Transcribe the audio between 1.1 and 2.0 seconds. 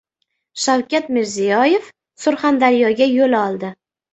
Mirziyoev